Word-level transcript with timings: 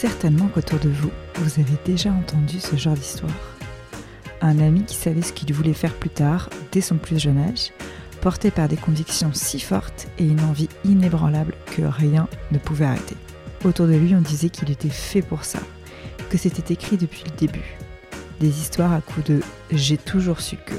certainement 0.00 0.48
qu'autour 0.48 0.78
de 0.78 0.88
vous, 0.88 1.10
vous 1.34 1.60
avez 1.60 1.76
déjà 1.84 2.10
entendu 2.10 2.58
ce 2.58 2.74
genre 2.74 2.94
d'histoire. 2.94 3.30
Un 4.40 4.58
ami 4.58 4.84
qui 4.84 4.96
savait 4.96 5.20
ce 5.20 5.34
qu'il 5.34 5.52
voulait 5.52 5.74
faire 5.74 5.92
plus 5.92 6.08
tard, 6.08 6.48
dès 6.72 6.80
son 6.80 6.96
plus 6.96 7.20
jeune 7.20 7.36
âge, 7.36 7.70
porté 8.22 8.50
par 8.50 8.66
des 8.66 8.78
convictions 8.78 9.32
si 9.34 9.60
fortes 9.60 10.08
et 10.18 10.24
une 10.24 10.40
envie 10.40 10.70
inébranlable 10.86 11.52
que 11.66 11.82
rien 11.82 12.28
ne 12.50 12.56
pouvait 12.56 12.86
arrêter. 12.86 13.14
Autour 13.62 13.88
de 13.88 13.94
lui, 13.94 14.14
on 14.14 14.22
disait 14.22 14.48
qu'il 14.48 14.70
était 14.70 14.88
fait 14.88 15.20
pour 15.20 15.44
ça, 15.44 15.60
que 16.30 16.38
c'était 16.38 16.72
écrit 16.72 16.96
depuis 16.96 17.24
le 17.26 17.36
début. 17.36 17.76
Des 18.40 18.58
histoires 18.58 18.94
à 18.94 19.02
coups 19.02 19.26
de 19.26 19.40
j'ai 19.70 19.98
toujours 19.98 20.40
su 20.40 20.56
que. 20.56 20.76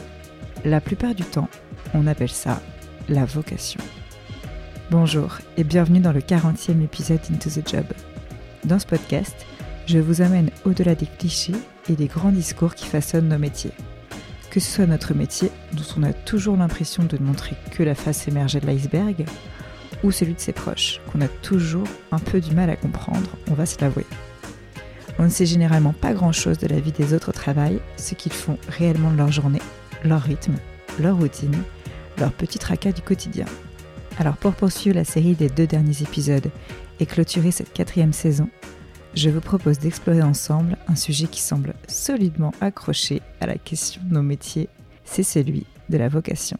La 0.65 0.81
plupart 0.81 1.13
du 1.13 1.25
temps, 1.25 1.49
on 1.93 2.07
appelle 2.07 2.31
ça 2.31 2.59
la 3.07 3.25
vocation. 3.25 3.81
Bonjour 4.89 5.37
et 5.57 5.63
bienvenue 5.63 5.99
dans 5.99 6.11
le 6.11 6.21
40e 6.21 6.83
épisode 6.83 7.19
d'Into 7.29 7.51
the 7.51 7.69
Job. 7.69 7.85
Dans 8.65 8.77
ce 8.77 8.85
podcast, 8.85 9.35
je 9.87 9.97
vous 9.97 10.21
amène 10.21 10.51
au-delà 10.65 10.93
des 10.93 11.07
clichés 11.07 11.55
et 11.89 11.93
des 11.93 12.05
grands 12.05 12.31
discours 12.31 12.75
qui 12.75 12.85
façonnent 12.85 13.29
nos 13.29 13.39
métiers. 13.39 13.71
Que 14.51 14.59
ce 14.59 14.71
soit 14.71 14.85
notre 14.85 15.15
métier, 15.15 15.49
dont 15.73 15.83
on 15.97 16.03
a 16.03 16.13
toujours 16.13 16.57
l'impression 16.57 17.03
de 17.03 17.17
ne 17.17 17.25
montrer 17.25 17.55
que 17.71 17.81
la 17.81 17.95
face 17.95 18.27
émergée 18.27 18.59
de 18.59 18.67
l'iceberg, 18.67 19.25
ou 20.03 20.11
celui 20.11 20.35
de 20.35 20.39
ses 20.39 20.53
proches, 20.53 21.01
qu'on 21.11 21.21
a 21.21 21.27
toujours 21.27 21.87
un 22.11 22.19
peu 22.19 22.39
du 22.39 22.53
mal 22.53 22.69
à 22.69 22.75
comprendre, 22.75 23.31
on 23.49 23.55
va 23.55 23.65
se 23.65 23.81
l'avouer. 23.81 24.05
On 25.17 25.23
ne 25.23 25.29
sait 25.29 25.47
généralement 25.47 25.93
pas 25.93 26.13
grand-chose 26.13 26.59
de 26.59 26.67
la 26.67 26.79
vie 26.79 26.91
des 26.91 27.15
autres 27.15 27.29
au 27.29 27.33
travail, 27.33 27.79
ce 27.97 28.13
qu'ils 28.13 28.33
font 28.33 28.59
réellement 28.67 29.11
de 29.11 29.17
leur 29.17 29.31
journée, 29.31 29.61
leur 30.03 30.21
rythme, 30.21 30.55
leur 30.99 31.17
routine, 31.17 31.63
leur 32.19 32.31
petit 32.31 32.59
tracas 32.59 32.91
du 32.91 33.01
quotidien. 33.01 33.45
Alors 34.19 34.37
pour 34.37 34.53
poursuivre 34.53 34.97
la 34.97 35.03
série 35.03 35.33
des 35.33 35.49
deux 35.49 35.67
derniers 35.67 36.03
épisodes 36.03 36.51
et 37.01 37.07
clôturer 37.07 37.49
cette 37.49 37.73
quatrième 37.73 38.13
saison, 38.13 38.47
je 39.15 39.29
vous 39.29 39.41
propose 39.41 39.79
d'explorer 39.79 40.21
ensemble 40.21 40.77
un 40.87 40.95
sujet 40.95 41.25
qui 41.25 41.41
semble 41.41 41.73
solidement 41.87 42.53
accroché 42.61 43.21
à 43.41 43.47
la 43.47 43.57
question 43.57 44.01
de 44.05 44.13
nos 44.13 44.21
métiers, 44.21 44.69
c'est 45.03 45.23
celui 45.23 45.65
de 45.89 45.97
la 45.97 46.07
vocation. 46.07 46.57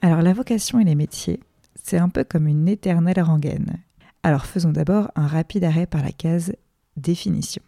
Alors 0.00 0.22
la 0.22 0.32
vocation 0.32 0.78
et 0.78 0.84
les 0.84 0.94
métiers, 0.94 1.40
c'est 1.74 1.98
un 1.98 2.08
peu 2.08 2.22
comme 2.22 2.46
une 2.46 2.68
éternelle 2.68 3.20
rengaine. 3.20 3.82
Alors 4.22 4.46
faisons 4.46 4.70
d'abord 4.70 5.10
un 5.16 5.26
rapide 5.26 5.64
arrêt 5.64 5.86
par 5.86 6.04
la 6.04 6.12
case 6.12 6.54
définition. 6.96 7.62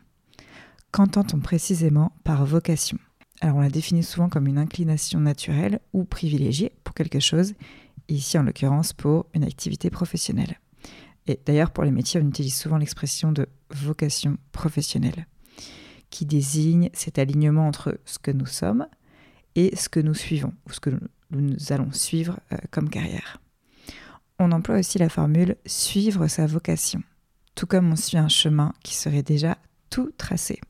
Qu'entend-on 0.93 1.41
précisément 1.41 2.13
par 2.23 2.47
vocation? 2.47 2.99
Alors 3.41 3.57
on 3.57 3.63
la 3.63 3.69
définit 3.69 4.05
souvent 4.05 4.29
comme 4.29 4.47
une 4.47 4.59
inclination 4.59 5.19
naturelle 5.19 5.81
ou 5.93 6.05
privilégiée 6.05 6.73
pour 6.85 6.95
quelque 6.95 7.21
chose, 7.21 7.55
ici 8.09 8.39
en 8.39 8.45
l'occurrence 8.45 8.93
pour 8.93 9.27
une 9.35 9.45
activité 9.45 9.91
professionnelle. 9.91 10.57
Et 11.27 11.39
d'ailleurs, 11.45 11.71
pour 11.71 11.85
les 11.85 11.91
métiers, 11.91 12.21
on 12.23 12.29
utilise 12.29 12.57
souvent 12.57 12.79
l'expression 12.79 13.33
de 13.33 13.47
vocation 13.71 14.39
professionnelle, 14.53 15.27
qui 16.11 16.27
désigne 16.27 16.91
cet 16.93 17.19
alignement 17.19 17.67
entre 17.67 17.99
ce 18.05 18.19
que 18.19 18.31
nous 18.31 18.47
sommes 18.47 18.87
et 19.55 19.75
ce 19.77 19.89
que 19.89 20.01
nous 20.01 20.15
suivons, 20.15 20.53
ou 20.69 20.73
ce 20.73 20.81
que 20.81 20.91
nous 21.31 21.57
allons 21.71 21.93
suivre 21.93 22.41
euh, 22.53 22.57
comme 22.71 22.89
carrière. 22.89 23.41
On 24.39 24.53
emploie 24.53 24.79
aussi 24.79 24.99
la 24.99 25.09
formule 25.09 25.57
suivre 25.67 26.27
sa 26.27 26.47
vocation, 26.47 27.03
tout 27.55 27.67
comme 27.67 27.93
on 27.93 27.97
suit 27.97 28.19
un 28.19 28.29
chemin 28.29 28.73
qui 28.83 28.95
serait 28.97 29.23
déjà 29.23 29.59
tout 29.91 30.11
tracé. 30.17 30.61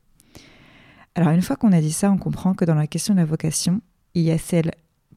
Alors 1.15 1.29
une 1.29 1.41
fois 1.41 1.55
qu'on 1.55 1.71
a 1.71 1.81
dit 1.81 1.91
ça, 1.91 2.11
on 2.11 2.17
comprend 2.17 2.53
que 2.53 2.65
dans 2.65 2.75
la 2.75 2.87
question 2.87 3.13
de 3.13 3.19
la 3.19 3.25
vocation, 3.25 3.81
il 4.13 4.23
y 4.23 4.31
a 4.31 4.37
celle 4.37 4.71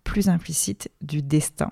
plus 0.05 0.29
implicite 0.29 0.91
du 1.03 1.23
destin. 1.23 1.71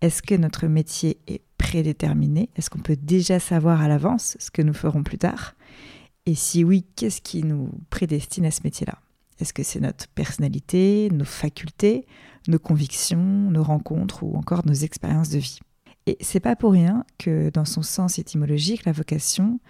Est-ce 0.00 0.22
que 0.22 0.34
notre 0.34 0.66
métier 0.66 1.18
est 1.26 1.42
prédéterminé 1.60 2.48
Est-ce 2.56 2.70
qu'on 2.70 2.78
peut 2.78 2.96
déjà 2.96 3.38
savoir 3.38 3.82
à 3.82 3.88
l'avance 3.88 4.36
ce 4.40 4.50
que 4.50 4.62
nous 4.62 4.72
ferons 4.72 5.02
plus 5.02 5.18
tard? 5.18 5.54
Et 6.24 6.34
si 6.34 6.64
oui, 6.64 6.86
qu'est-ce 6.96 7.20
qui 7.20 7.44
nous 7.44 7.70
prédestine 7.90 8.46
à 8.46 8.50
ce 8.50 8.62
métier-là? 8.64 8.98
Est-ce 9.38 9.52
que 9.52 9.62
c'est 9.62 9.80
notre 9.80 10.08
personnalité, 10.08 11.10
nos 11.12 11.26
facultés, 11.26 12.06
nos 12.48 12.58
convictions, 12.58 13.50
nos 13.50 13.62
rencontres 13.62 14.22
ou 14.22 14.36
encore 14.36 14.66
nos 14.66 14.72
expériences 14.72 15.28
de 15.28 15.38
vie? 15.38 15.60
Et 16.06 16.16
c'est 16.20 16.40
pas 16.40 16.56
pour 16.56 16.72
rien 16.72 17.04
que 17.18 17.50
dans 17.50 17.66
son 17.66 17.82
sens 17.82 18.18
étymologique, 18.18 18.86
la 18.86 18.92
vocation, 18.92 19.60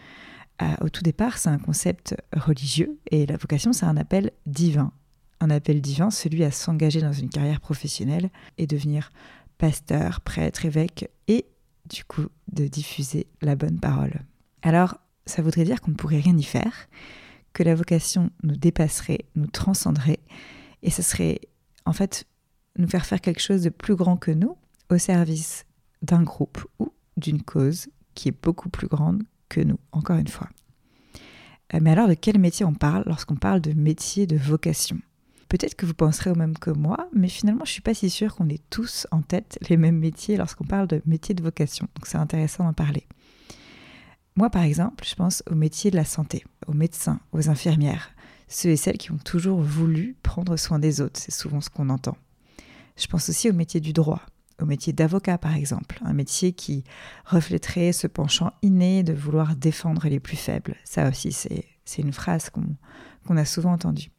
euh, 0.62 0.66
au 0.82 0.88
tout 0.90 1.02
départ, 1.02 1.38
c'est 1.38 1.50
un 1.50 1.58
concept 1.58 2.16
religieux 2.32 3.00
et 3.10 3.26
la 3.26 3.36
vocation, 3.36 3.72
c'est 3.72 3.86
un 3.86 3.96
appel 3.96 4.30
divin. 4.46 4.92
Un 5.40 5.50
appel 5.50 5.80
divin, 5.80 6.10
celui 6.10 6.44
à 6.44 6.52
s'engager 6.52 7.00
dans 7.00 7.12
une 7.12 7.30
carrière 7.30 7.60
professionnelle 7.60 8.30
et 8.58 8.68
devenir 8.68 9.10
pasteur, 9.58 10.20
prêtre, 10.20 10.64
évêque 10.64 11.10
et 11.26 11.46
du 11.90 12.04
coup 12.04 12.26
de 12.52 12.66
diffuser 12.66 13.26
la 13.42 13.56
bonne 13.56 13.78
parole. 13.78 14.20
Alors, 14.62 14.98
ça 15.26 15.42
voudrait 15.42 15.64
dire 15.64 15.80
qu'on 15.80 15.90
ne 15.90 15.96
pourrait 15.96 16.20
rien 16.20 16.36
y 16.36 16.42
faire, 16.42 16.88
que 17.52 17.62
la 17.62 17.74
vocation 17.74 18.30
nous 18.42 18.56
dépasserait, 18.56 19.26
nous 19.34 19.46
transcenderait, 19.46 20.20
et 20.82 20.90
ce 20.90 21.02
serait 21.02 21.40
en 21.84 21.92
fait 21.92 22.26
nous 22.78 22.88
faire 22.88 23.06
faire 23.06 23.20
quelque 23.20 23.40
chose 23.42 23.62
de 23.62 23.68
plus 23.70 23.96
grand 23.96 24.16
que 24.16 24.30
nous 24.30 24.56
au 24.88 24.98
service 24.98 25.66
d'un 26.02 26.22
groupe 26.22 26.64
ou 26.78 26.92
d'une 27.16 27.42
cause 27.42 27.88
qui 28.14 28.28
est 28.28 28.42
beaucoup 28.42 28.68
plus 28.68 28.88
grande 28.88 29.22
que 29.48 29.60
nous, 29.60 29.78
encore 29.92 30.16
une 30.16 30.28
fois. 30.28 30.48
Euh, 31.74 31.78
mais 31.82 31.90
alors 31.90 32.08
de 32.08 32.14
quel 32.14 32.38
métier 32.38 32.64
on 32.64 32.74
parle 32.74 33.04
lorsqu'on 33.06 33.36
parle 33.36 33.60
de 33.60 33.72
métier 33.72 34.26
de 34.26 34.36
vocation? 34.36 35.00
Peut-être 35.50 35.74
que 35.74 35.84
vous 35.84 35.94
penserez 35.94 36.30
au 36.30 36.36
même 36.36 36.56
que 36.56 36.70
moi, 36.70 37.08
mais 37.12 37.26
finalement, 37.28 37.64
je 37.64 37.72
suis 37.72 37.82
pas 37.82 37.92
si 37.92 38.08
sûre 38.08 38.36
qu'on 38.36 38.48
ait 38.48 38.60
tous 38.70 39.08
en 39.10 39.20
tête 39.20 39.58
les 39.68 39.76
mêmes 39.76 39.98
métiers 39.98 40.36
lorsqu'on 40.36 40.64
parle 40.64 40.86
de 40.86 41.02
métier 41.06 41.34
de 41.34 41.42
vocation. 41.42 41.88
Donc 41.96 42.06
c'est 42.06 42.18
intéressant 42.18 42.62
d'en 42.62 42.72
parler. 42.72 43.08
Moi, 44.36 44.48
par 44.48 44.62
exemple, 44.62 45.04
je 45.04 45.16
pense 45.16 45.42
au 45.50 45.56
métier 45.56 45.90
de 45.90 45.96
la 45.96 46.04
santé, 46.04 46.44
aux 46.68 46.72
médecins, 46.72 47.18
aux 47.32 47.48
infirmières, 47.48 48.12
ceux 48.46 48.68
et 48.68 48.76
celles 48.76 48.96
qui 48.96 49.10
ont 49.10 49.18
toujours 49.18 49.60
voulu 49.60 50.16
prendre 50.22 50.56
soin 50.56 50.78
des 50.78 51.00
autres. 51.00 51.18
C'est 51.18 51.32
souvent 51.32 51.60
ce 51.60 51.68
qu'on 51.68 51.90
entend. 51.90 52.16
Je 52.96 53.08
pense 53.08 53.28
aussi 53.28 53.50
au 53.50 53.52
métier 53.52 53.80
du 53.80 53.92
droit, 53.92 54.22
au 54.62 54.66
métier 54.66 54.92
d'avocat 54.92 55.36
par 55.36 55.56
exemple, 55.56 55.98
un 56.04 56.12
métier 56.12 56.52
qui 56.52 56.84
reflèterait 57.24 57.90
ce 57.92 58.06
penchant 58.06 58.52
inné 58.62 59.02
de 59.02 59.14
vouloir 59.14 59.56
défendre 59.56 60.06
les 60.06 60.20
plus 60.20 60.36
faibles. 60.36 60.76
Ça 60.84 61.08
aussi, 61.08 61.32
c'est 61.32 62.02
une 62.02 62.12
phrase 62.12 62.50
qu'on 62.50 63.36
a 63.36 63.44
souvent 63.44 63.72
entendue. 63.72 64.12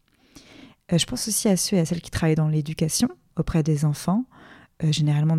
Euh, 0.92 0.98
je 0.98 1.06
pense 1.06 1.28
aussi 1.28 1.48
à 1.48 1.58
ceux 1.58 1.78
et 1.78 1.80
à 1.80 1.86
celles 1.86 2.02
qui 2.02 2.12
travaillent 2.12 2.36
dans 2.36 2.48
l'éducation 2.48 3.10
auprès 3.38 3.64
des 3.64 3.86
enfants, 3.86 4.26
euh, 4.84 4.92
généralement 4.92 5.38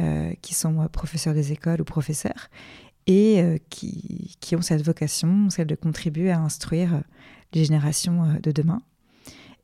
euh, 0.00 0.32
qui 0.42 0.54
sont 0.54 0.88
professeurs 0.88 1.34
des 1.34 1.52
écoles 1.52 1.80
ou 1.80 1.84
professeurs, 1.84 2.48
et 3.06 3.60
qui, 3.68 4.34
qui, 4.40 4.56
ont 4.56 4.62
cette 4.62 4.82
vocation, 4.82 5.50
celle 5.50 5.66
de 5.66 5.74
contribuer 5.74 6.30
à 6.30 6.40
instruire 6.40 7.02
les 7.52 7.66
générations 7.66 8.38
de 8.42 8.50
demain. 8.50 8.80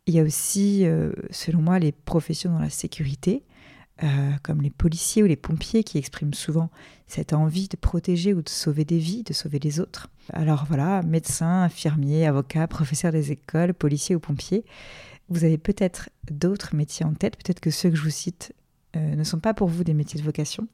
Il 0.06 0.14
y 0.14 0.20
a 0.20 0.22
aussi, 0.22 0.84
selon 1.30 1.62
moi, 1.62 1.78
les 1.78 1.90
professions 1.90 2.52
dans 2.52 2.58
la 2.58 2.68
sécurité, 2.68 3.42
euh, 4.02 4.32
comme 4.42 4.62
les 4.62 4.70
policiers 4.70 5.22
ou 5.22 5.26
les 5.26 5.36
pompiers 5.36 5.84
qui 5.84 5.98
expriment 5.98 6.32
souvent 6.32 6.70
cette 7.06 7.34
envie 7.34 7.68
de 7.68 7.76
protéger 7.76 8.32
ou 8.32 8.40
de 8.40 8.48
sauver 8.48 8.86
des 8.86 8.98
vies, 8.98 9.24
de 9.24 9.34
sauver 9.34 9.58
les 9.58 9.78
autres. 9.78 10.08
Alors 10.32 10.64
voilà, 10.64 11.02
médecins, 11.02 11.64
infirmiers, 11.64 12.26
avocats, 12.26 12.66
professeurs 12.66 13.12
des 13.12 13.30
écoles, 13.30 13.74
policiers 13.74 14.16
ou 14.16 14.20
pompiers, 14.20 14.64
vous 15.28 15.44
avez 15.44 15.58
peut-être 15.58 16.08
d'autres 16.30 16.74
métiers 16.74 17.04
en 17.04 17.12
tête, 17.12 17.36
peut-être 17.36 17.60
que 17.60 17.70
ceux 17.70 17.90
que 17.90 17.96
je 17.96 18.02
vous 18.02 18.08
cite 18.08 18.54
euh, 18.96 19.16
ne 19.16 19.22
sont 19.22 19.38
pas 19.38 19.52
pour 19.52 19.68
vous 19.68 19.84
des 19.84 19.92
métiers 19.92 20.18
de 20.18 20.24
vocation, 20.24 20.66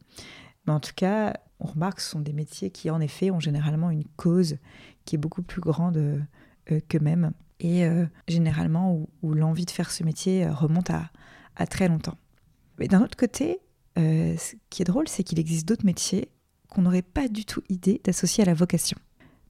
mais 0.66 0.72
en 0.72 0.80
tout 0.80 0.94
cas, 0.94 1.34
on 1.58 1.66
remarque 1.66 1.96
que 1.96 2.02
ce 2.02 2.10
sont 2.10 2.20
des 2.20 2.32
métiers 2.32 2.70
qui 2.70 2.90
en 2.90 3.00
effet 3.00 3.32
ont 3.32 3.40
généralement 3.40 3.90
une 3.90 4.04
cause 4.16 4.58
qui 5.04 5.16
est 5.16 5.18
beaucoup 5.18 5.42
plus 5.42 5.60
grande 5.60 5.96
euh, 5.96 6.80
qu'eux-mêmes 6.88 7.32
et 7.58 7.88
généralement 8.28 9.08
où, 9.22 9.32
l'envie 9.32 9.64
de 9.64 9.70
faire 9.70 9.90
ce 9.90 10.04
métier 10.04 10.46
remonte 10.46 10.90
à 10.90 11.66
très 11.66 11.88
longtemps. 11.88 12.18
Mais 12.78 12.88
d'un 12.88 13.02
autre 13.02 13.16
côté, 13.16 13.60
euh, 13.98 14.36
ce 14.36 14.54
qui 14.70 14.82
est 14.82 14.84
drôle, 14.84 15.08
c'est 15.08 15.22
qu'il 15.22 15.38
existe 15.38 15.66
d'autres 15.66 15.86
métiers 15.86 16.28
qu'on 16.68 16.82
n'aurait 16.82 17.02
pas 17.02 17.28
du 17.28 17.44
tout 17.44 17.62
idée 17.68 18.00
d'associer 18.04 18.42
à 18.42 18.46
la 18.46 18.54
vocation. 18.54 18.98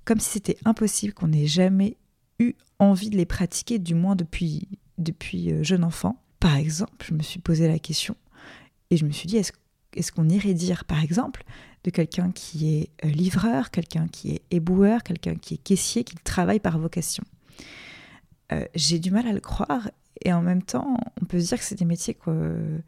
Comme 0.04 0.20
si 0.20 0.30
c'était 0.30 0.56
impossible 0.64 1.14
qu'on 1.14 1.28
n'ait 1.28 1.46
jamais 1.46 1.96
eu 2.38 2.54
envie 2.78 3.10
de 3.10 3.16
les 3.16 3.26
pratiquer, 3.26 3.78
du 3.78 3.94
moins 3.94 4.14
depuis, 4.14 4.68
depuis 4.98 5.50
euh, 5.50 5.62
jeune 5.62 5.82
enfant. 5.82 6.22
Par 6.38 6.56
exemple, 6.56 7.04
je 7.08 7.14
me 7.14 7.22
suis 7.22 7.40
posé 7.40 7.66
la 7.66 7.78
question 7.78 8.14
et 8.90 8.96
je 8.96 9.04
me 9.04 9.10
suis 9.10 9.26
dit, 9.26 9.38
est-ce 9.38 10.12
qu'on 10.12 10.28
irait 10.28 10.54
dire, 10.54 10.84
par 10.84 11.02
exemple, 11.02 11.42
de 11.82 11.90
quelqu'un 11.90 12.30
qui 12.30 12.76
est 12.76 12.90
euh, 13.04 13.08
livreur, 13.08 13.70
quelqu'un 13.70 14.06
qui 14.06 14.32
est 14.32 14.42
éboueur, 14.50 15.02
quelqu'un 15.02 15.34
qui 15.34 15.54
est 15.54 15.58
caissier, 15.58 16.04
qui 16.04 16.14
travaille 16.16 16.60
par 16.60 16.78
vocation? 16.78 17.24
J'ai 18.76 19.00
du 19.00 19.10
mal 19.10 19.26
à 19.26 19.32
le 19.32 19.40
croire 19.40 19.90
et 20.24 20.32
en 20.32 20.40
même 20.40 20.62
temps, 20.62 20.96
on 21.20 21.24
peut 21.24 21.40
se 21.40 21.48
dire 21.48 21.58
que 21.58 21.64
c'est 21.64 21.74
des 21.74 21.84
métiers 21.84 22.14
que, 22.14 22.80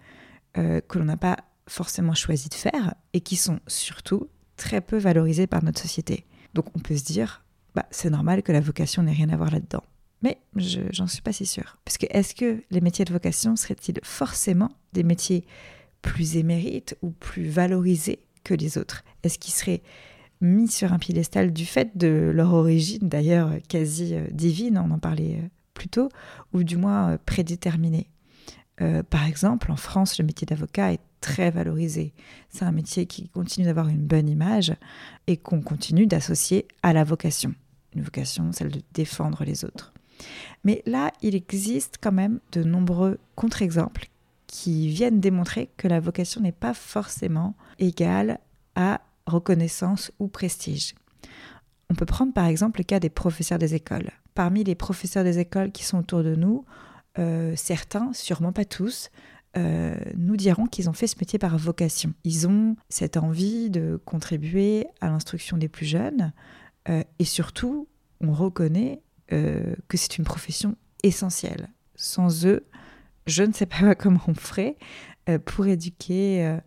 euh, 0.57 0.81
que 0.81 0.99
l'on 0.99 1.05
n'a 1.05 1.17
pas 1.17 1.37
forcément 1.67 2.15
choisi 2.15 2.49
de 2.49 2.55
faire 2.55 2.95
et 3.13 3.21
qui 3.21 3.37
sont 3.37 3.61
surtout 3.67 4.29
très 4.57 4.81
peu 4.81 4.97
valorisés 4.97 5.47
par 5.47 5.63
notre 5.63 5.81
société. 5.81 6.25
Donc 6.55 6.67
on 6.75 6.79
peut 6.79 6.97
se 6.97 7.05
dire, 7.05 7.45
bah, 7.75 7.87
c'est 7.91 8.11
normal 8.11 8.43
que 8.43 8.53
la 8.53 8.61
vocation 8.61 9.03
n'ait 9.03 9.13
rien 9.13 9.29
à 9.29 9.37
voir 9.37 9.51
là-dedans. 9.51 9.85
Mais 10.23 10.39
j'en 10.57 11.07
suis 11.07 11.23
pas 11.23 11.33
si 11.33 11.47
sûre. 11.47 11.79
Parce 11.85 11.97
que 11.97 12.07
est-ce 12.11 12.35
que 12.35 12.63
les 12.71 12.81
métiers 12.81 13.05
de 13.05 13.13
vocation 13.13 13.55
seraient-ils 13.55 14.01
forcément 14.03 14.73
des 14.93 15.05
métiers 15.05 15.45
plus 16.03 16.37
émérites 16.37 16.97
ou 17.03 17.11
plus 17.11 17.49
valorisés 17.49 18.21
que 18.43 18.55
les 18.55 18.79
autres? 18.79 19.05
Est-ce 19.23 19.39
qu'ils 19.39 19.55
seraient 19.55 19.83
mis 20.41 20.69
sur 20.69 20.93
un 20.93 20.99
piédestal 20.99 21.53
du 21.53 21.67
fait 21.67 21.97
de 21.97 22.33
leur 22.35 22.53
origine, 22.53 23.09
d'ailleurs 23.09 23.53
quasi 23.69 24.15
euh, 24.15 24.27
divine, 24.31 24.79
on 24.79 24.91
en 24.91 24.99
parlait 24.99 25.39
euh, 25.43 25.49
plus 25.75 25.89
tôt, 25.89 26.09
ou 26.53 26.63
du 26.63 26.77
moins 26.77 27.19
euh, 28.81 29.03
par 29.03 29.27
exemple, 29.27 29.73
en 29.73 29.77
France, 29.77 30.19
le 30.19 30.25
métier 30.25 30.47
d'avocat 30.47 30.93
est 30.93 31.01
très 31.21 31.51
valorisé. 31.51 32.13
C'est 32.49 32.65
un 32.65 32.73
métier 32.73 33.07
qui 33.07 33.29
continue 33.29 33.67
d'avoir 33.67 33.89
une 33.89 34.07
bonne 34.07 34.29
image 34.29 34.75
et 35.27 35.37
qu'on 35.37 35.61
continue 35.61 36.07
d'associer 36.07 36.67
à 36.83 36.93
la 36.93 37.05
vocation. 37.05 37.55
Une 37.95 38.03
vocation, 38.03 38.53
celle 38.53 38.71
de 38.71 38.83
défendre 38.95 39.45
les 39.45 39.65
autres. 39.65 39.93
Mais 40.65 40.83
là, 40.87 41.13
il 41.23 41.35
existe 41.35 41.97
quand 42.01 42.13
même 42.13 42.41
de 42.53 42.63
nombreux 42.63 43.19
contre-exemples 43.35 44.09
qui 44.47 44.89
viennent 44.89 45.21
démontrer 45.21 45.71
que 45.77 45.89
la 45.89 46.01
vocation 46.01 46.41
n'est 46.41 46.53
pas 46.53 46.75
forcément 46.75 47.55
égale 47.79 48.41
à 48.75 49.01
reconnaissance 49.27 50.11
ou 50.19 50.29
prestige. 50.29 50.95
On 51.91 51.95
peut 51.95 52.07
prendre 52.07 52.33
par 52.33 52.47
exemple 52.47 52.81
le 52.81 52.85
cas 52.85 53.01
des 53.01 53.11
professeurs 53.11 53.59
des 53.59 53.75
écoles. 53.75 54.11
Parmi 54.35 54.65
les 54.65 54.75
professeurs 54.75 55.25
des 55.25 55.39
écoles 55.39 55.73
qui 55.73 55.85
sont 55.85 55.99
autour 55.99 56.23
de 56.23 56.35
nous, 56.35 56.65
euh, 57.19 57.55
certains, 57.57 58.13
sûrement 58.13 58.53
pas 58.53 58.65
tous, 58.65 59.11
euh, 59.57 59.97
nous 60.15 60.37
diront 60.37 60.67
qu'ils 60.67 60.91
ont 60.91 60.93
fait 60.93 61.07
ce 61.07 61.17
métier 61.19 61.39
par 61.39 61.57
vocation. 61.57 62.13
Ils 62.23 62.47
ont 62.47 62.77
cette 62.91 63.17
envie 63.17 63.71
de 63.71 64.01
contribuer 64.05 64.87
à 65.01 65.09
l'instruction 65.09 65.57
des 65.57 65.69
plus 65.69 65.87
jeunes 65.87 66.33
euh, 66.89 67.03
et 67.19 67.25
surtout, 67.25 67.89
on 68.21 68.33
reconnaît 68.33 69.03
que 69.31 69.99
c'est 69.99 70.17
une 70.17 70.25
profession 70.25 70.75
essentielle. 71.03 71.69
Sans 71.97 72.47
eux, 72.47 72.65
je 73.27 73.43
ne 73.43 73.53
sais 73.53 73.67
pas 73.67 73.95
comment 73.95 74.21
on 74.27 74.35
ferait 74.35 74.79
pour 75.45 75.67
éduquer 75.67 76.59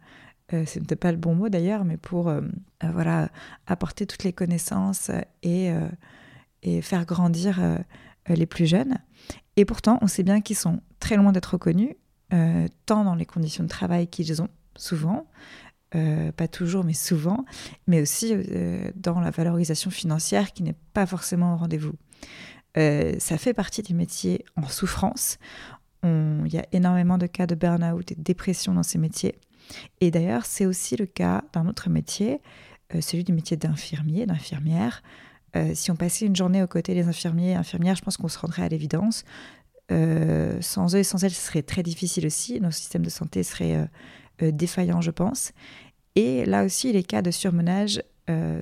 euh, 0.54 0.66
ce 0.68 0.78
n'était 0.78 0.96
pas 0.96 1.12
le 1.12 1.18
bon 1.18 1.34
mot 1.34 1.50
d'ailleurs, 1.50 1.86
mais 1.86 1.98
pour 1.98 2.32
voilà, 2.84 3.32
apporter 3.66 4.06
toutes 4.06 4.24
les 4.24 4.34
connaissances 4.34 5.10
et 5.42 5.72
faire 6.84 7.06
grandir 7.08 7.60
les 8.28 8.46
plus 8.46 8.68
jeunes. 8.68 9.00
Et 9.58 9.66
pourtant, 9.66 10.00
on 10.02 10.08
sait 10.08 10.24
bien 10.24 10.42
qu'ils 10.42 10.58
sont 10.58 10.82
très 11.00 11.18
loin 11.18 11.32
d'être 11.32 11.54
reconnus, 11.54 11.96
tant 12.86 13.04
dans 13.04 13.16
les 13.16 13.26
conditions 13.26 13.64
de 13.64 13.70
travail 13.70 14.08
qu'ils 14.08 14.42
ont, 14.42 14.48
souvent, 14.78 15.28
pas 15.92 16.48
toujours, 16.48 16.86
mais 16.86 16.94
souvent, 16.94 17.46
mais 17.88 18.02
aussi 18.02 18.34
dans 18.96 19.20
la 19.20 19.32
valorisation 19.32 19.92
financière 19.92 20.54
qui 20.54 20.64
n'est 20.64 20.78
pas 20.94 21.06
forcément 21.06 21.56
au 21.56 21.58
rendez-vous. 21.58 21.96
ça 22.76 23.38
fait 23.38 23.54
partie 23.54 23.82
des 23.82 23.94
métiers 23.94 24.46
en 24.56 24.68
souffrance. 24.70 25.38
Il 26.04 26.48
y 26.48 26.58
a 26.58 26.66
énormément 26.72 27.18
de 27.18 27.28
cas 27.28 27.46
de 27.46 27.56
burn-out 27.56 28.10
et 28.14 28.16
de 28.16 28.24
dépression 28.24 28.74
dans 28.74 28.84
ces 28.84 28.98
métiers. 28.98 29.36
Et 30.00 30.12
d'ailleurs, 30.12 30.46
c'est 30.46 30.66
aussi 30.66 30.96
le 30.96 31.06
cas 31.06 31.44
d'un 31.54 31.68
autre 31.68 31.90
métier, 31.90 32.42
euh, 32.96 33.02
celui 33.02 33.24
du 33.24 33.34
métier 33.34 33.58
d'infirmier, 33.58 34.26
d'infirmière. 34.26 35.02
Euh, 35.56 35.72
si 35.74 35.92
on 35.92 35.96
passait 35.96 36.26
une 36.26 36.36
journée 36.36 36.64
aux 36.64 36.68
côtés 36.68 36.94
des 36.94 37.08
infirmiers 37.08 37.52
et 37.52 37.56
infirmières, 37.56 37.96
je 37.96 38.02
pense 38.02 38.18
qu'on 38.18 38.28
se 38.28 38.40
rendrait 38.40 38.64
à 38.64 38.70
l'évidence. 38.70 39.24
Euh, 39.92 40.58
sans 40.62 40.96
eux 40.96 41.00
et 41.00 41.04
sans 41.04 41.24
elles, 41.24 41.34
ce 41.34 41.48
serait 41.48 41.64
très 41.64 41.84
difficile 41.84 42.26
aussi. 42.26 42.60
Nos 42.62 42.72
systèmes 42.72 43.04
de 43.04 43.10
santé 43.10 43.44
seraient 43.44 43.90
défaillants, 44.40 45.02
je 45.02 45.12
pense. 45.12 45.52
Et 46.16 46.46
là 46.46 46.64
aussi, 46.64 46.92
les 46.94 47.04
cas 47.04 47.22
de 47.22 47.32
surmenage 47.32 48.02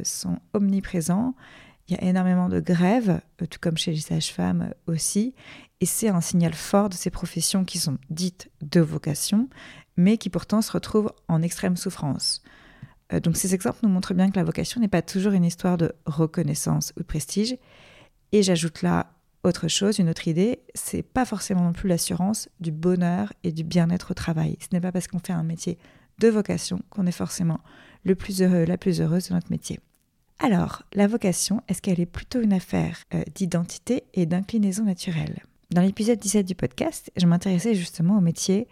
sont 0.04 0.40
omniprésents. 0.54 1.36
Il 1.88 1.96
y 1.96 1.98
a 1.98 2.04
énormément 2.04 2.50
de 2.50 2.60
grèves, 2.60 3.22
tout 3.38 3.60
comme 3.62 3.78
chez 3.78 3.92
les 3.92 4.00
sages-femmes 4.00 4.74
aussi. 4.88 5.36
Et 5.82 5.86
c'est 5.86 6.10
un 6.10 6.22
signal 6.22 6.54
fort 6.54 6.90
de 6.90 6.94
ces 6.96 7.10
professions 7.10 7.64
qui 7.64 7.78
sont 7.78 7.98
dites 8.10 8.50
de 8.62 8.82
vocation, 8.82 9.50
mais 9.96 10.18
qui 10.18 10.30
pourtant 10.30 10.62
se 10.62 10.72
retrouvent 10.72 11.12
en 11.28 11.42
extrême 11.42 11.78
souffrance. 11.78 12.44
Euh, 13.14 13.20
donc 13.20 13.38
ces 13.38 13.54
exemples 13.54 13.80
nous 13.84 13.90
montrent 13.90 14.14
bien 14.14 14.30
que 14.30 14.38
la 14.38 14.44
vocation 14.44 14.82
n'est 14.82 14.88
pas 14.88 15.02
toujours 15.02 15.34
une 15.34 15.46
histoire 15.46 15.78
de 15.78 15.92
reconnaissance 16.06 16.94
ou 16.98 17.02
de 17.02 17.06
prestige. 17.06 17.58
Et 18.32 18.44
j'ajoute 18.44 18.82
là 18.82 19.14
autre 19.44 19.68
chose, 19.70 20.00
une 20.00 20.10
autre 20.10 20.28
idée, 20.28 20.60
c'est 20.76 21.02
pas 21.02 21.26
forcément 21.26 21.64
non 21.64 21.72
plus 21.72 21.88
l'assurance 21.88 22.50
du 22.60 22.72
bonheur 22.72 23.32
et 23.44 23.52
du 23.52 23.64
bien-être 23.64 24.12
au 24.12 24.14
travail. 24.14 24.58
Ce 24.60 24.68
n'est 24.74 24.82
pas 24.82 24.92
parce 24.92 25.08
qu'on 25.08 25.20
fait 25.20 25.34
un 25.34 25.44
métier 25.44 25.78
de 26.20 26.28
vocation 26.28 26.82
qu'on 26.90 27.08
est 27.08 27.12
forcément 27.12 27.62
le 28.04 28.16
plus 28.16 28.42
heureux, 28.42 28.66
la 28.66 28.78
plus 28.78 29.00
heureuse 29.00 29.30
de 29.30 29.34
notre 29.34 29.50
métier. 29.50 29.80
Alors, 30.40 30.84
la 30.94 31.08
vocation, 31.08 31.62
est-ce 31.68 31.82
qu'elle 31.82 32.00
est 32.00 32.06
plutôt 32.06 32.42
une 32.42 32.54
affaire 32.54 32.98
euh, 33.14 33.24
d'identité 33.36 34.04
et 34.14 34.26
d'inclinaison 34.26 34.84
naturelle? 34.84 35.44
Dans 35.72 35.82
l'épisode 35.82 36.20
17 36.20 36.46
du 36.46 36.56
podcast, 36.56 37.12
je 37.16 37.26
m'intéressais 37.26 37.76
justement 37.76 38.18
au 38.18 38.22
métier 38.22 38.68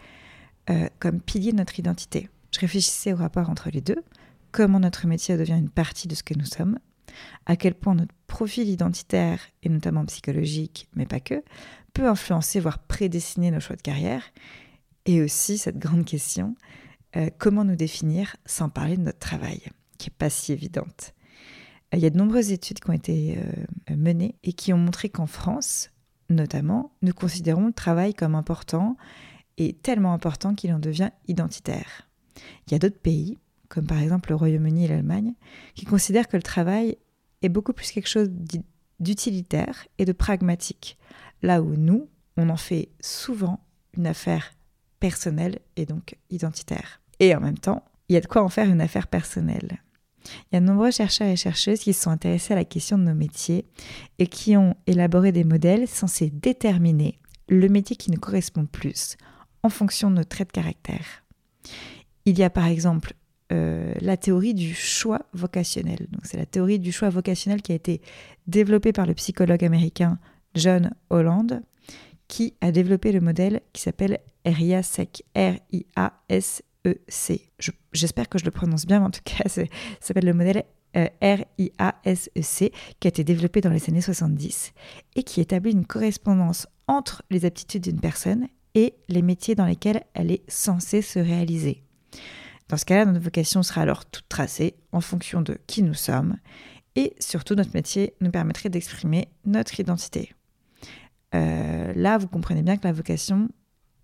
euh, 0.69 0.88
comme 1.00 1.22
pilier 1.22 1.51
de 1.51 1.57
notre 1.57 1.80
identité. 1.80 2.30
Je 2.51 2.60
réfléchissais 2.60 3.13
au 3.13 3.18
rapport 3.18 3.50
entre 3.50 3.69
les 3.69 3.81
deux, 3.81 4.04
comment 4.51 4.79
notre 4.79 5.07
métier 5.07 5.38
devient 5.38 5.57
une 5.57 5.69
partie 5.69 6.07
de 6.07 6.15
ce 6.15 6.23
que 6.23 6.33
nous 6.33 6.45
sommes, 6.45 6.79
à 7.45 7.55
quel 7.55 7.75
point 7.75 7.95
notre 7.95 8.13
profil 8.27 8.67
identitaire, 8.67 9.39
et 9.63 9.69
notamment 9.69 10.05
psychologique, 10.05 10.88
mais 10.95 11.05
pas 11.05 11.19
que, 11.19 11.44
peut 11.94 12.07
influencer, 12.07 12.59
voire 12.59 12.79
prédessiner 12.79 13.51
nos 13.51 13.59
choix 13.59 13.75
de 13.75 13.81
carrière, 13.81 14.23
et 15.05 15.21
aussi 15.21 15.57
cette 15.57 15.79
grande 15.79 16.05
question, 16.05 16.55
euh, 17.15 17.29
comment 17.38 17.63
nous 17.63 17.75
définir 17.75 18.35
sans 18.45 18.69
parler 18.69 18.97
de 18.97 19.03
notre 19.03 19.19
travail, 19.19 19.61
qui 19.97 20.09
n'est 20.09 20.15
pas 20.17 20.29
si 20.29 20.51
évidente. 20.51 21.13
Il 21.94 21.99
y 21.99 22.05
a 22.05 22.09
de 22.09 22.17
nombreuses 22.17 22.51
études 22.51 22.81
qui 22.81 22.89
ont 22.89 22.94
été 22.94 23.38
euh, 23.38 23.95
menées 23.95 24.35
et 24.44 24.51
qui 24.51 24.73
ont 24.73 24.77
montré 24.77 25.09
qu'en 25.09 25.25
France, 25.25 25.91
notamment, 26.29 26.91
nous 27.01 27.13
considérons 27.13 27.67
le 27.67 27.73
travail 27.73 28.13
comme 28.13 28.35
important 28.35 28.97
est 29.57 29.81
tellement 29.81 30.13
important 30.13 30.53
qu'il 30.53 30.73
en 30.73 30.79
devient 30.79 31.09
identitaire. 31.27 32.07
Il 32.67 32.73
y 32.73 32.75
a 32.75 32.79
d'autres 32.79 32.99
pays, 32.99 33.38
comme 33.69 33.88
par 33.88 34.00
exemple 34.00 34.30
le 34.30 34.36
Royaume-Uni 34.36 34.86
et 34.86 34.88
l'Allemagne, 34.88 35.34
qui 35.75 35.86
considèrent 35.86 36.28
que 36.28 36.38
le 36.38 36.44
travail 36.44 36.98
est 37.42 37.50
beaucoup 37.50 37.74
plus 37.74 37.92
quelque 37.92 38.10
chose 38.10 38.30
d'utilitaire 39.00 39.88
et 39.98 40.06
de 40.06 40.12
pragmatique, 40.12 40.98
là 41.42 41.62
où 41.62 41.75
nous, 41.75 42.10
on 42.38 42.50
en 42.50 42.58
fait 42.58 42.90
souvent 43.00 43.60
une 43.96 44.08
affaire 44.08 44.54
personnelle 45.00 45.60
et 45.75 45.86
donc 45.86 46.16
identitaire. 46.30 47.02
Et 47.19 47.36
en 47.36 47.42
même 47.42 47.58
temps, 47.58 47.84
il 48.10 48.14
y 48.14 48.18
a 48.18 48.22
de 48.22 48.28
quoi 48.28 48.44
en 48.44 48.50
faire 48.50 48.69
une 48.69 48.81
affaire 48.81 49.08
personnelle. 49.08 49.81
Il 50.52 50.56
y 50.56 50.58
a 50.58 50.60
de 50.60 50.66
nombreux 50.66 50.92
chercheurs 50.92 51.28
et 51.28 51.36
chercheuses 51.36 51.80
qui 51.80 51.94
se 51.94 52.04
sont 52.04 52.12
intéressés 52.12 52.54
à 52.54 52.58
la 52.58 52.66
question 52.66 52.98
de 52.98 53.04
nos 53.04 53.14
métiers 53.14 53.66
et 54.19 54.28
qui 54.28 54.58
ont 54.58 54.75
élaboré 54.86 55.31
des 55.31 55.44
modèles 55.44 55.88
censés 55.88 56.30
déterminer 56.30 57.19
le 57.50 57.69
métier 57.69 57.96
qui 57.96 58.12
nous 58.12 58.19
correspond 58.19 58.66
plus 58.66 59.16
en 59.64 59.69
fonction 59.69 60.09
de 60.09 60.18
nos 60.18 60.24
traits 60.24 60.50
de 60.50 60.54
caractère. 60.54 61.24
Il 62.26 62.38
y 62.38 62.44
a 62.44 62.50
par 62.50 62.66
exemple 62.66 63.14
euh, 63.54 63.94
la 64.01 64.18
théorie 64.18 64.54
du 64.54 64.73
choix 64.73 65.21
vocationnel. 65.33 66.07
C'est 66.23 66.37
la 66.37 66.45
théorie 66.45 66.80
du 66.80 66.92
choix 66.92 67.09
vocationnel 67.09 67.61
qui 67.61 67.71
a 67.71 67.75
été 67.75 68.01
développée 68.45 68.92
par 68.92 69.06
le 69.06 69.13
psychologue 69.13 69.63
américain 69.63 70.19
John 70.54 70.92
Holland, 71.09 71.61
qui 72.27 72.56
a 72.61 72.71
développé 72.71 73.11
le 73.11 73.21
modèle 73.21 73.61
qui 73.71 73.81
s'appelle 73.81 74.19
RIASEC, 74.45 75.23
R-I-A-S-E-C. 75.35 76.61
J'espère 77.94 78.27
que 78.30 78.37
je 78.37 78.45
le 78.45 78.51
prononce 78.51 78.85
bien, 78.85 78.99
mais 78.99 79.06
en 79.06 79.11
tout 79.11 79.21
cas, 79.23 79.44
ça 79.47 79.63
s'appelle 80.01 80.25
le 80.25 80.33
modèle 80.33 80.66
euh, 80.95 81.07
R-I-A-S-E-C, 81.21 82.71
qui 82.99 83.07
a 83.07 83.09
été 83.09 83.23
développé 83.23 83.61
dans 83.61 83.69
les 83.69 83.89
années 83.89 84.01
70 84.01 84.73
et 85.16 85.23
qui 85.23 85.42
établit 85.42 85.71
une 85.71 85.85
correspondance 85.85 86.68
entre 86.87 87.23
les 87.30 87.45
aptitudes 87.45 87.83
d'une 87.83 87.99
personne 87.99 88.47
et 88.73 88.94
les 89.09 89.21
métiers 89.21 89.56
dans 89.56 89.66
lesquels 89.66 90.04
elle 90.13 90.31
est 90.31 90.44
censée 90.49 91.01
se 91.01 91.19
réaliser. 91.19 91.83
Dans 92.69 92.78
ce 92.78 92.86
cas-là, 92.86 93.06
notre 93.06 93.24
vocation 93.24 93.64
sera 93.64 93.81
alors 93.81 94.06
toute 94.06 94.28
tracée 94.28 94.76
en 94.92 95.02
fonction 95.02 95.42
de 95.42 95.57
qui 95.68 95.83
nous 95.83 95.94
sommes 95.94 96.38
et 96.95 97.16
surtout 97.19 97.56
notre 97.56 97.74
métier 97.74 98.14
nous 98.21 98.31
permettrait 98.31 98.69
d'exprimer 98.69 99.30
notre 99.45 99.80
identité. 99.80 100.33
Euh, 101.36 101.94
là, 101.95 102.18
vous 102.18 102.28
comprenez 102.28 102.64
bien 102.64 102.78
que 102.78 102.88
la 102.88 102.94
vocation 102.94 103.50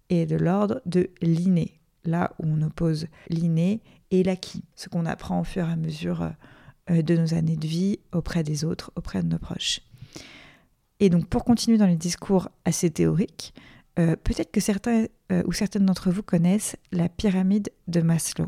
est 0.10 0.25
de 0.25 0.36
l'ordre 0.36 0.82
de 0.86 1.10
l'inné, 1.22 1.79
là 2.05 2.32
où 2.39 2.46
on 2.48 2.62
oppose 2.62 3.08
l'inné 3.29 3.82
et 4.12 4.24
l'acquis, 4.24 4.63
ce 4.75 4.89
qu'on 4.89 5.05
apprend 5.05 5.41
au 5.41 5.43
fur 5.43 5.67
et 5.67 5.72
à 5.72 5.75
mesure 5.75 6.32
euh, 6.89 7.01
de 7.01 7.17
nos 7.17 7.34
années 7.34 7.58
de 7.58 7.67
vie 7.67 8.00
auprès 8.12 8.43
des 8.43 8.63
autres, 8.63 8.91
auprès 8.96 9.24
de 9.24 9.27
nos 9.27 9.39
proches. 9.39 9.82
Et 11.00 11.10
donc 11.10 11.27
pour 11.27 11.43
continuer 11.43 11.77
dans 11.77 11.88
les 11.88 11.96
discours 11.96 12.50
assez 12.63 12.89
théoriques, 12.89 13.53
euh, 14.00 14.15
peut-être 14.15 14.51
que 14.51 14.59
certains 14.59 15.05
euh, 15.31 15.43
ou 15.45 15.51
certaines 15.51 15.85
d'entre 15.85 16.12
vous 16.12 16.23
connaissent 16.23 16.75
la 16.91 17.09
pyramide 17.09 17.69
de 17.88 18.01
Maslow. 18.01 18.47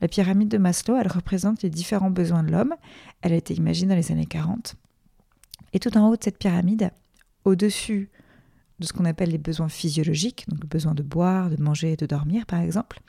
La 0.00 0.08
pyramide 0.08 0.48
de 0.48 0.58
Maslow, 0.58 0.96
elle 0.96 1.08
représente 1.08 1.62
les 1.62 1.70
différents 1.70 2.10
besoins 2.10 2.42
de 2.42 2.50
l'homme. 2.50 2.74
Elle 3.22 3.32
a 3.32 3.36
été 3.36 3.54
imaginée 3.54 3.90
dans 3.90 4.00
les 4.00 4.12
années 4.12 4.26
40. 4.26 4.76
Et 5.72 5.80
tout 5.80 5.96
en 5.96 6.08
haut 6.08 6.16
de 6.16 6.22
cette 6.22 6.38
pyramide, 6.38 6.90
au-dessus 7.44 8.10
de 8.78 8.86
ce 8.86 8.92
qu'on 8.92 9.04
appelle 9.04 9.30
les 9.30 9.38
besoins 9.38 9.68
physiologiques, 9.68 10.48
donc 10.48 10.60
le 10.60 10.68
besoin 10.68 10.94
de 10.94 11.02
boire, 11.02 11.50
de 11.50 11.60
manger 11.62 11.92
et 11.92 11.96
de 11.96 12.06
dormir 12.06 12.46
par 12.46 12.60
exemple, 12.60 13.00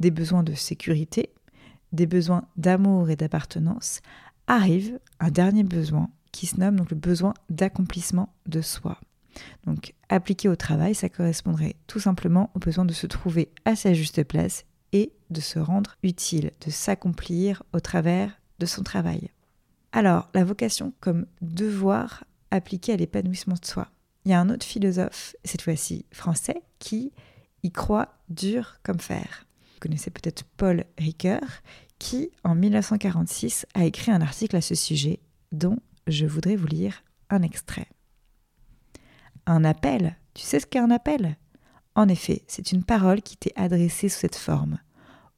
des 0.00 0.10
besoins 0.10 0.42
de 0.42 0.54
sécurité, 0.54 1.30
des 1.92 2.06
besoins 2.06 2.46
d'amour 2.56 3.08
et 3.10 3.16
d'appartenance, 3.16 4.00
arrive 4.46 4.98
un 5.20 5.30
dernier 5.30 5.64
besoin 5.64 6.10
qui 6.32 6.46
se 6.46 6.58
nomme 6.60 6.76
donc 6.76 6.90
le 6.90 6.96
besoin 6.96 7.34
d'accomplissement 7.50 8.32
de 8.46 8.60
soi. 8.60 9.00
Donc 9.64 9.94
appliqué 10.08 10.48
au 10.48 10.56
travail, 10.56 10.94
ça 10.94 11.08
correspondrait 11.08 11.76
tout 11.86 12.00
simplement 12.00 12.50
au 12.54 12.58
besoin 12.58 12.84
de 12.84 12.92
se 12.92 13.06
trouver 13.06 13.50
à 13.64 13.76
sa 13.76 13.92
juste 13.92 14.22
place 14.24 14.64
et 14.92 15.12
de 15.30 15.40
se 15.40 15.58
rendre 15.58 15.96
utile, 16.02 16.52
de 16.64 16.70
s'accomplir 16.70 17.62
au 17.72 17.80
travers 17.80 18.40
de 18.58 18.66
son 18.66 18.82
travail. 18.82 19.30
Alors, 19.92 20.28
la 20.34 20.44
vocation 20.44 20.92
comme 21.00 21.26
devoir 21.40 22.24
appliqué 22.50 22.92
à 22.92 22.96
l'épanouissement 22.96 23.56
de 23.60 23.66
soi. 23.66 23.88
Il 24.24 24.30
y 24.30 24.34
a 24.34 24.40
un 24.40 24.50
autre 24.50 24.66
philosophe, 24.66 25.34
cette 25.44 25.62
fois-ci 25.62 26.04
français, 26.12 26.62
qui 26.78 27.12
y 27.62 27.70
croit 27.70 28.18
dur 28.28 28.78
comme 28.82 29.00
fer. 29.00 29.46
Vous 29.74 29.80
connaissez 29.80 30.10
peut-être 30.10 30.44
Paul 30.56 30.84
Ricoeur, 30.98 31.62
qui, 31.98 32.30
en 32.44 32.54
1946, 32.54 33.66
a 33.74 33.84
écrit 33.84 34.12
un 34.12 34.20
article 34.20 34.56
à 34.56 34.60
ce 34.60 34.74
sujet 34.74 35.20
dont 35.52 35.78
je 36.06 36.26
voudrais 36.26 36.56
vous 36.56 36.66
lire 36.66 37.02
un 37.30 37.42
extrait. 37.42 37.86
Un 39.50 39.64
appel, 39.64 40.14
tu 40.34 40.42
sais 40.42 40.60
ce 40.60 40.66
qu'est 40.66 40.78
un 40.78 40.90
appel? 40.90 41.38
En 41.94 42.06
effet, 42.08 42.42
c'est 42.48 42.70
une 42.70 42.84
parole 42.84 43.22
qui 43.22 43.38
t'est 43.38 43.54
adressée 43.56 44.10
sous 44.10 44.20
cette 44.20 44.36
forme. 44.36 44.78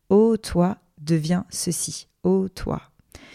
Ô 0.08 0.36
toi, 0.36 0.78
deviens 0.98 1.46
ceci. 1.48 2.08
Ô 2.24 2.48
toi. 2.48 2.82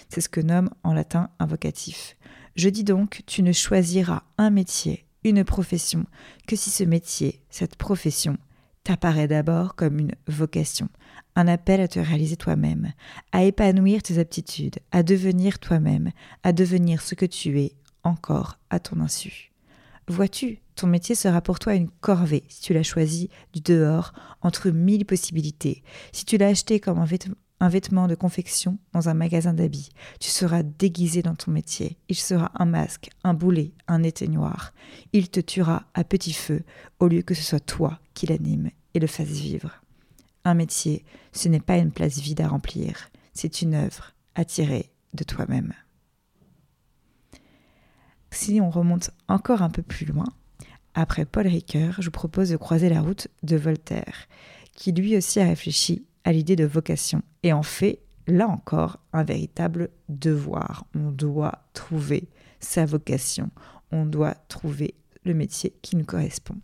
C'est 0.10 0.20
ce 0.20 0.27
que 0.27 0.41
nomme 0.41 0.70
en 0.84 0.91
latin 0.91 1.29
un 1.39 1.46
vocatif. 1.46 2.17
Je 2.58 2.67
dis 2.67 2.84
donc, 2.84 3.24
tu 3.25 3.41
ne 3.41 3.53
choisiras 3.53 4.24
un 4.38 4.50
métier, 4.50 5.05
une 5.24 5.46
profession, 5.46 6.05
que 6.46 6.58
si 6.58 6.70
ce 6.70 6.84
métier, 6.84 7.41
cette 7.50 7.77
profession, 7.77 8.38
t'apparaît 8.84 9.29
d'abord 9.29 9.75
comme 9.75 9.98
une 9.98 10.15
vocation, 10.27 10.89
un 11.38 11.48
appel 11.48 11.79
à 11.79 11.88
te 11.88 12.00
réaliser 12.00 12.36
toi-même, 12.36 12.91
à 13.32 13.46
épanouir 13.46 14.03
tes 14.03 14.20
aptitudes, 14.20 14.79
à 14.91 15.03
devenir 15.03 15.58
toi-même, 15.60 16.12
à 16.44 16.51
devenir 16.51 17.01
ce 17.01 17.15
que 17.15 17.25
tu 17.25 17.62
es, 17.62 17.77
encore 18.03 18.60
à 18.70 18.82
ton 18.82 19.00
insu. 19.00 19.55
Vois-tu, 20.08 20.60
ton 20.76 20.86
métier 20.86 21.16
sera 21.16 21.42
pour 21.42 21.58
toi 21.58 21.74
une 21.74 21.90
corvée 21.90 22.44
si 22.48 22.62
tu 22.62 22.74
l'as 22.74 22.84
choisi 22.84 23.30
du 23.54 23.62
dehors 23.62 24.14
entre 24.42 24.70
mille 24.70 25.06
possibilités, 25.06 25.84
si 26.12 26.26
tu 26.26 26.38
l'as 26.38 26.50
acheté 26.50 26.80
comme 26.80 27.00
un, 27.00 27.70
vêtement, 27.70 28.08
de 28.08 28.14
confection 28.14 28.78
dans 28.94 29.10
un 29.10 29.16
magasin 29.16 29.54
d'habits. 29.54 29.90
Tu 30.20 30.30
seras 30.30 30.62
déguisé 30.62 31.24
dans 31.24 31.34
ton 31.34 31.50
métier. 31.52 31.98
Il 32.08 32.16
sera 32.16 32.52
un 32.54 32.66
masque, 32.66 33.10
un 33.24 33.34
boulet, 33.34 33.72
un 33.88 34.04
éteignoir. 34.04 34.74
Il 35.12 35.30
te 35.30 35.40
tuera 35.40 35.86
à 35.96 36.04
petit 36.04 36.34
feu 36.34 36.64
au 37.00 37.08
lieu 37.08 37.24
que 37.24 37.34
ce 37.34 37.44
soit 37.44 37.66
toi 37.66 38.00
qui 38.14 38.28
l'anime 38.28 38.70
et 38.94 39.00
le 39.00 39.08
fasse 39.08 39.28
vivre. 39.28 39.82
Un 40.44 40.54
métier, 40.54 41.04
ce 41.32 41.48
n'est 41.48 41.60
pas 41.60 41.78
une 41.78 41.92
place 41.92 42.20
vide 42.20 42.42
à 42.42 42.48
remplir, 42.48 43.10
c'est 43.34 43.64
une 43.64 43.74
œuvre 43.74 44.14
à 44.36 44.46
tirer 44.46 44.92
de 45.16 45.24
toi-même. 45.24 45.74
Si 48.36 48.60
on 48.60 48.70
remonte 48.70 49.12
encore 49.30 49.62
un 49.62 49.70
peu 49.70 49.82
plus 49.82 50.06
loin, 50.06 50.25
après 50.94 51.24
Paul 51.24 51.48
Ricoeur, 51.48 51.96
je 52.00 52.08
vous 52.08 52.12
propose 52.12 52.50
de 52.50 52.58
croiser 52.58 52.89
la 52.89 53.00
route 53.00 53.30
de 53.44 53.56
Voltaire, 53.56 54.27
qui 54.74 54.92
lui 54.92 55.15
aussi 55.15 55.39
a 55.39 55.46
réfléchi 55.46 56.06
à 56.25 56.34
l'idée 56.34 56.58
de 56.58 56.65
vocation 56.65 57.22
et 57.44 57.54
en 57.54 57.63
fait, 57.63 58.00
là 58.27 58.50
encore, 58.50 59.00
un 59.13 59.24
véritable 59.24 59.89
devoir. 60.10 60.86
On 60.96 61.12
doit 61.12 61.63
trouver 61.74 62.27
sa 62.60 62.86
vocation, 62.86 63.50
on 63.94 64.06
doit 64.06 64.36
trouver 64.50 64.96
le 65.24 65.34
métier 65.34 65.74
qui 65.82 65.96
nous 65.96 66.06
correspond. 66.06 66.58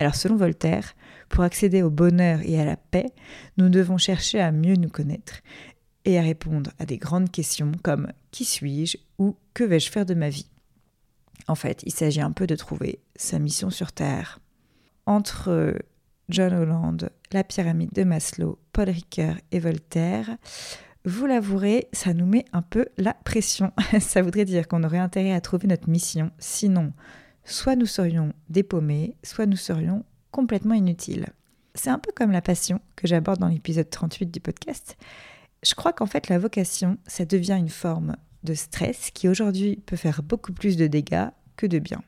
Alors 0.00 0.14
selon 0.14 0.36
Voltaire, 0.36 0.94
pour 1.30 1.42
accéder 1.42 1.82
au 1.82 1.90
bonheur 1.90 2.40
et 2.44 2.60
à 2.60 2.66
la 2.66 2.76
paix, 2.76 3.06
nous 3.56 3.70
devons 3.70 3.96
chercher 3.96 4.40
à 4.40 4.52
mieux 4.52 4.76
nous 4.76 4.90
connaître 4.90 5.40
et 6.04 6.18
à 6.18 6.22
répondre 6.22 6.70
à 6.78 6.84
des 6.84 6.98
grandes 6.98 7.30
questions 7.30 7.72
comme 7.82 8.12
qui 8.30 8.44
suis-je? 8.44 8.98
ou 9.18 9.36
que 9.54 9.64
vais-je 9.64 9.90
faire 9.90 10.04
de 10.04 10.14
ma 10.14 10.28
vie? 10.28 10.46
En 11.46 11.54
fait, 11.54 11.82
il 11.84 11.92
s'agit 11.92 12.20
un 12.20 12.32
peu 12.32 12.46
de 12.46 12.56
trouver 12.56 13.00
sa 13.16 13.38
mission 13.38 13.70
sur 13.70 13.92
Terre. 13.92 14.40
Entre 15.06 15.74
John 16.28 16.52
Holland, 16.52 17.10
la 17.32 17.44
pyramide 17.44 17.92
de 17.92 18.04
Maslow, 18.04 18.58
Paul 18.72 18.90
Ricoeur 18.90 19.36
et 19.50 19.60
Voltaire, 19.60 20.36
vous 21.04 21.26
l'avouerez, 21.26 21.88
ça 21.92 22.12
nous 22.12 22.26
met 22.26 22.44
un 22.52 22.62
peu 22.62 22.86
la 22.98 23.14
pression. 23.14 23.72
ça 24.00 24.20
voudrait 24.20 24.44
dire 24.44 24.68
qu'on 24.68 24.84
aurait 24.84 24.98
intérêt 24.98 25.32
à 25.32 25.40
trouver 25.40 25.68
notre 25.68 25.88
mission, 25.88 26.30
sinon, 26.38 26.92
soit 27.44 27.76
nous 27.76 27.86
serions 27.86 28.32
dépaumés, 28.50 29.16
soit 29.22 29.46
nous 29.46 29.56
serions 29.56 30.04
complètement 30.30 30.74
inutiles. 30.74 31.28
C'est 31.74 31.90
un 31.90 31.98
peu 31.98 32.10
comme 32.14 32.32
la 32.32 32.42
passion 32.42 32.80
que 32.96 33.06
j'aborde 33.06 33.40
dans 33.40 33.48
l'épisode 33.48 33.88
38 33.88 34.26
du 34.26 34.40
podcast. 34.40 34.96
Je 35.62 35.74
crois 35.74 35.92
qu'en 35.92 36.06
fait, 36.06 36.28
la 36.28 36.38
vocation, 36.38 36.98
ça 37.06 37.24
devient 37.24 37.56
une 37.58 37.68
forme 37.68 38.16
de 38.44 38.54
stress 38.54 39.10
qui 39.12 39.28
aujourd'hui 39.28 39.76
peut 39.86 39.96
faire 39.96 40.22
beaucoup 40.22 40.52
plus 40.52 40.76
de 40.76 40.86
dégâts 40.86 41.28
que 41.56 41.66
de 41.66 41.78
bien. 41.78 42.02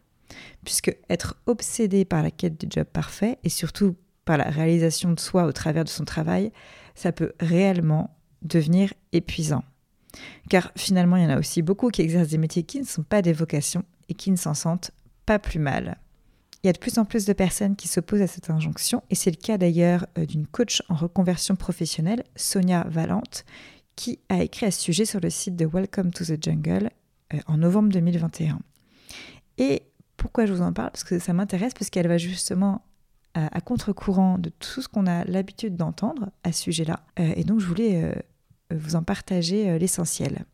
Puisque 0.64 0.96
être 1.08 1.36
obsédé 1.46 2.04
par 2.04 2.22
la 2.22 2.30
quête 2.30 2.60
du 2.60 2.66
job 2.70 2.86
parfait 2.86 3.38
et 3.42 3.48
surtout 3.48 3.96
par 4.24 4.38
la 4.38 4.44
réalisation 4.44 5.12
de 5.12 5.20
soi 5.20 5.44
au 5.44 5.52
travers 5.52 5.84
de 5.84 5.88
son 5.88 6.04
travail, 6.04 6.52
ça 6.94 7.12
peut 7.12 7.32
réellement 7.40 8.16
devenir 8.42 8.92
épuisant. 9.12 9.64
Car 10.48 10.72
finalement, 10.76 11.16
il 11.16 11.24
y 11.24 11.26
en 11.26 11.30
a 11.30 11.38
aussi 11.38 11.62
beaucoup 11.62 11.88
qui 11.90 12.02
exercent 12.02 12.30
des 12.30 12.38
métiers 12.38 12.62
qui 12.62 12.80
ne 12.80 12.84
sont 12.84 13.02
pas 13.02 13.22
des 13.22 13.32
vocations 13.32 13.84
et 14.08 14.14
qui 14.14 14.30
ne 14.30 14.36
s'en 14.36 14.54
sentent 14.54 14.90
pas 15.26 15.38
plus 15.38 15.58
mal. 15.58 15.98
Il 16.62 16.66
y 16.66 16.70
a 16.70 16.72
de 16.72 16.78
plus 16.78 16.98
en 16.98 17.04
plus 17.04 17.24
de 17.24 17.32
personnes 17.32 17.74
qui 17.74 17.88
s'opposent 17.88 18.20
à 18.20 18.26
cette 18.26 18.50
injonction, 18.50 19.02
et 19.08 19.14
c'est 19.14 19.30
le 19.30 19.36
cas 19.36 19.56
d'ailleurs 19.56 20.06
euh, 20.18 20.26
d'une 20.26 20.46
coach 20.46 20.82
en 20.90 20.94
reconversion 20.94 21.56
professionnelle, 21.56 22.22
Sonia 22.36 22.84
Valente, 22.88 23.44
qui 23.96 24.18
a 24.28 24.42
écrit 24.42 24.66
à 24.66 24.70
ce 24.70 24.80
sujet 24.80 25.04
sur 25.04 25.20
le 25.20 25.30
site 25.30 25.56
de 25.56 25.66
Welcome 25.66 26.10
to 26.10 26.24
the 26.24 26.42
Jungle 26.42 26.90
euh, 27.34 27.38
en 27.46 27.58
novembre 27.58 27.90
2021. 27.90 28.60
Et 29.58 29.82
pourquoi 30.16 30.46
je 30.46 30.52
vous 30.52 30.62
en 30.62 30.72
parle? 30.72 30.90
Parce 30.90 31.04
que 31.04 31.18
ça 31.18 31.32
m'intéresse, 31.32 31.74
parce 31.74 31.90
qu'elle 31.90 32.08
va 32.08 32.18
justement 32.18 32.84
à, 33.34 33.60
contre-courant 33.60 34.38
de 34.38 34.50
tout 34.50 34.82
ce 34.82 34.88
qu'on 34.88 35.06
a 35.06 35.24
l'habitude 35.24 35.76
d'entendre 35.76 36.30
à 36.42 36.52
ce 36.52 36.62
sujet-là. 36.62 37.00
Euh, 37.20 37.32
et 37.36 37.44
donc, 37.44 37.60
je 37.60 37.66
voulais 37.66 38.02
euh, 38.02 38.12
vous 38.74 38.96
en 38.96 39.04
partager 39.04 39.78
l'essentiel. 39.78 40.44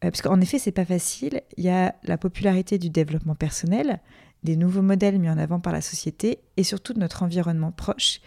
parce 0.00 0.20
qu'en 0.20 0.40
effet, 0.40 0.58
c'est 0.58 0.72
pas 0.72 0.84
facile. 0.84 1.42
Il 1.56 1.64
y 1.64 1.68
a 1.68 1.94
la 2.02 2.18
popularité 2.18 2.78
du 2.78 2.90
développement 2.90 3.36
personnel, 3.36 4.00
des 4.42 4.56
nouveaux 4.56 4.82
modèles 4.82 5.18
mis 5.18 5.30
en 5.30 5.38
avant 5.38 5.60
par 5.60 5.72
la 5.72 5.80
société 5.80 6.40
et 6.56 6.64
surtout 6.64 6.92
de 6.92 7.00
notre 7.00 7.22
environnement 7.22 7.72
proche, 7.72 8.20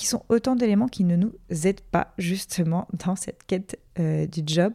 qui 0.00 0.06
sont 0.06 0.24
autant 0.30 0.56
d'éléments 0.56 0.88
qui 0.88 1.04
ne 1.04 1.14
nous 1.14 1.32
aident 1.50 1.82
pas 1.82 2.14
justement 2.16 2.88
dans 3.04 3.16
cette 3.16 3.44
quête 3.46 3.78
du 3.96 4.42
job. 4.46 4.72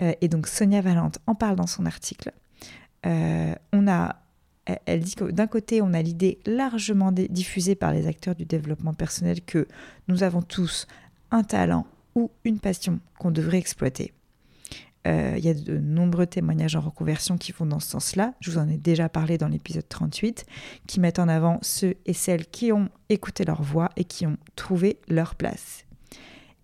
et 0.00 0.28
donc 0.28 0.46
Sonia 0.46 0.82
Valente 0.82 1.20
en 1.26 1.34
parle 1.34 1.56
dans 1.56 1.66
son 1.66 1.86
article. 1.86 2.32
on 3.04 3.88
a 3.88 4.22
elle 4.64 5.00
dit 5.00 5.14
que 5.14 5.24
d'un 5.24 5.46
côté, 5.46 5.82
on 5.82 5.92
a 5.92 6.02
l'idée 6.02 6.38
largement 6.46 7.12
diffusée 7.12 7.74
par 7.74 7.92
les 7.92 8.06
acteurs 8.06 8.34
du 8.34 8.44
développement 8.44 8.94
personnel 8.94 9.40
que 9.40 9.66
nous 10.08 10.22
avons 10.22 10.42
tous 10.42 10.86
un 11.30 11.42
talent 11.42 11.86
ou 12.14 12.30
une 12.44 12.58
passion 12.58 13.00
qu'on 13.18 13.30
devrait 13.30 13.58
exploiter. 13.58 14.12
Euh, 15.06 15.34
il 15.36 15.44
y 15.44 15.48
a 15.48 15.54
de 15.54 15.78
nombreux 15.78 16.26
témoignages 16.26 16.76
en 16.76 16.80
reconversion 16.80 17.36
qui 17.36 17.52
vont 17.52 17.66
dans 17.66 17.80
ce 17.80 17.88
sens-là. 17.90 18.34
Je 18.40 18.50
vous 18.50 18.58
en 18.58 18.68
ai 18.68 18.76
déjà 18.76 19.08
parlé 19.08 19.38
dans 19.38 19.48
l'épisode 19.48 19.88
38, 19.88 20.46
qui 20.86 21.00
mettent 21.00 21.18
en 21.18 21.28
avant 21.28 21.58
ceux 21.62 21.94
et 22.06 22.12
celles 22.12 22.46
qui 22.46 22.72
ont 22.72 22.88
écouté 23.08 23.44
leur 23.44 23.62
voix 23.62 23.90
et 23.96 24.04
qui 24.04 24.26
ont 24.26 24.36
trouvé 24.56 24.98
leur 25.08 25.34
place. 25.34 25.84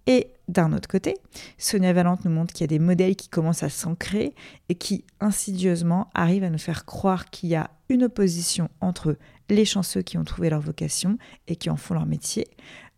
Et 0.07 0.31
d'un 0.49 0.73
autre 0.73 0.89
côté, 0.89 1.17
Sonia 1.59 1.93
Valente 1.93 2.25
nous 2.25 2.31
montre 2.31 2.55
qu'il 2.55 2.63
y 2.63 2.65
a 2.65 2.69
des 2.69 2.79
modèles 2.79 3.15
qui 3.15 3.29
commencent 3.29 3.63
à 3.63 3.69
s'ancrer 3.69 4.35
et 4.71 4.75
qui 4.75 5.05
insidieusement 5.21 6.09
arrivent 6.15 6.45
à 6.45 6.51
nous 6.51 6.59
faire 6.59 6.87
croire 6.87 7.29
qu'il 7.29 7.51
y 7.51 7.55
a 7.55 7.71
une 7.91 8.05
opposition 8.05 8.71
entre 8.81 9.19
les 9.51 9.67
chanceux 9.67 10.01
qui 10.01 10.17
ont 10.17 10.25
trouvé 10.25 10.49
leur 10.49 10.61
vocation 10.61 11.19
et 11.47 11.57
qui 11.57 11.69
en 11.69 11.77
font 11.77 11.95
leur 11.95 12.07
métier. 12.07 12.49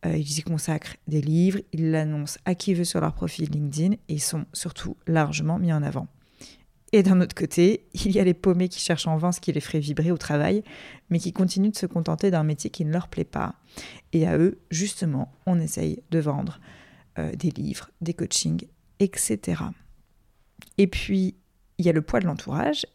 Euh, 0.07 0.17
ils 0.17 0.39
y 0.39 0.43
consacrent 0.43 0.97
des 1.09 1.21
livres, 1.21 1.61
ils 1.73 1.91
l'annoncent 1.91 2.39
à 2.45 2.55
qui 2.55 2.75
veut 2.75 2.85
sur 2.85 3.01
leur 3.01 3.15
profil 3.15 3.51
LinkedIn 3.51 3.95
et 3.95 4.15
ils 4.15 4.23
sont 4.23 4.47
surtout 4.53 4.97
largement 5.07 5.59
mis 5.59 5.73
en 5.73 5.83
avant. 5.83 6.09
Et 6.93 7.03
d'un 7.03 7.21
autre 7.21 7.35
côté, 7.35 7.87
il 7.95 8.13
y 8.13 8.21
a 8.21 8.25
les 8.25 8.35
paumés 8.35 8.69
qui 8.69 8.81
cherchent 8.81 9.07
en 9.07 9.17
vain 9.17 9.33
ce 9.33 9.41
qui 9.41 9.53
les 9.53 9.61
ferait 9.61 9.81
vibrer 9.81 10.11
au 10.11 10.17
travail, 10.17 10.63
mais 11.11 11.19
qui 11.19 11.33
continuent 11.33 11.71
de 11.71 11.77
se 11.77 11.87
contenter 11.87 12.31
d'un 12.31 12.45
métier 12.45 12.71
qui 12.71 12.85
ne 12.85 12.93
leur 12.93 13.09
plaît 13.09 13.25
pas. 13.25 13.55
Et 14.13 14.27
à 14.27 14.39
eux, 14.39 14.59
justement, 14.71 15.33
on 15.47 15.61
essaye 15.61 16.03
de 16.11 16.19
vendre 16.19 16.61
euh, 17.19 17.33
des 17.35 17.51
livres, 17.51 17.91
des 18.01 18.15
coachings, 18.15 18.67
etc. 18.99 19.63
Et 20.79 20.87
puis, 20.87 21.35
il 21.79 21.87
y 21.87 21.89
a 21.89 21.93
le 21.93 22.03
poids 22.03 22.21
de 22.21 22.27
l'entourage, 22.27 22.87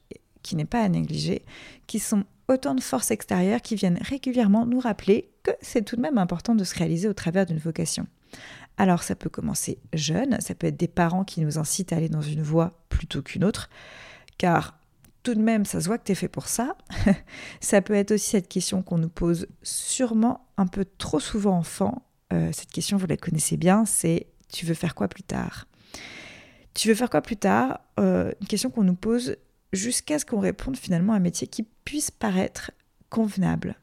qui 0.42 0.56
n'est 0.56 0.66
pas 0.66 0.82
à 0.82 0.90
négliger, 0.90 1.44
qui 1.88 2.00
sont 2.00 2.24
autant 2.48 2.76
de 2.76 2.82
forces 2.82 3.12
extérieures 3.12 3.62
qui 3.62 3.76
viennent 3.76 4.00
régulièrement 4.02 4.66
nous 4.66 4.80
rappeler 4.80 5.32
que 5.46 5.52
c'est 5.62 5.84
tout 5.84 5.96
de 5.96 6.02
même 6.02 6.18
important 6.18 6.56
de 6.56 6.64
se 6.64 6.76
réaliser 6.76 7.08
au 7.08 7.14
travers 7.14 7.46
d'une 7.46 7.58
vocation. 7.58 8.08
Alors 8.78 9.04
ça 9.04 9.16
peut 9.16 9.30
commencer 9.30 9.80
jeune, 9.94 10.40
ça 10.42 10.56
peut 10.56 10.68
être 10.68 10.78
des 10.78 10.88
parents 10.88 11.24
qui 11.24 11.42
nous 11.42 11.58
incitent 11.58 11.94
à 11.94 11.98
aller 11.98 12.10
dans 12.10 12.22
une 12.22 12.42
voie 12.42 12.80
plutôt 12.90 13.22
qu'une 13.22 13.46
autre, 13.46 13.70
car 14.38 14.78
tout 15.24 15.34
de 15.34 15.42
même 15.42 15.66
ça 15.66 15.80
se 15.80 15.88
voit 15.88 15.98
que 15.98 16.04
tu 16.04 16.12
es 16.12 16.16
fait 16.16 16.28
pour 16.28 16.48
ça. 16.48 16.76
ça 17.62 17.82
peut 17.82 17.94
être 17.94 18.12
aussi 18.12 18.32
cette 18.32 18.50
question 18.50 18.82
qu'on 18.82 18.98
nous 18.98 19.10
pose 19.10 19.48
sûrement 19.64 20.48
un 20.58 20.68
peu 20.68 20.86
trop 20.98 21.20
souvent 21.20 21.58
enfant, 21.58 22.06
euh, 22.34 22.50
cette 22.52 22.72
question, 22.72 22.98
vous 22.98 23.08
la 23.08 23.18
connaissez 23.18 23.56
bien, 23.56 23.86
c'est 23.86 24.28
tu 24.52 24.66
veux 24.66 24.74
faire 24.74 24.96
quoi 24.96 25.08
plus 25.08 25.24
tard? 25.24 25.68
Tu 26.74 26.90
veux 26.90 26.96
faire 26.96 27.10
quoi 27.10 27.22
plus 27.22 27.38
tard? 27.38 27.80
Euh, 28.00 28.32
Une 28.42 28.48
question 28.48 28.70
qu'on 28.70 28.84
nous 28.84 28.96
pose 28.96 29.38
jusqu'à 29.72 30.20
ce 30.20 30.26
qu'on 30.26 30.40
réponde 30.40 30.76
finalement 30.76 31.14
à 31.14 31.18
un 31.18 31.20
métier 31.20 31.48
qui 31.48 31.64
puisse 31.64 32.12
paraître 32.12 32.72
convenable. 33.10 33.76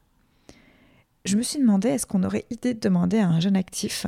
Je 1.25 1.37
me 1.37 1.41
suis 1.41 1.59
demandé, 1.59 1.87
est-ce 1.87 2.05
qu'on 2.05 2.23
aurait 2.23 2.45
idée 2.49 2.73
de 2.73 2.79
demander 2.79 3.19
à 3.19 3.29
un 3.29 3.39
jeune 3.39 3.55
actif, 3.55 4.05